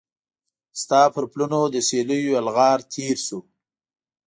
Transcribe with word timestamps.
ستا 0.81 1.01
پر 1.13 1.23
پلونو 1.31 1.61
د 1.73 1.77
سیلېو 1.87 2.33
یلغار 2.37 2.79
تیر 2.93 3.17
شو 3.27 3.39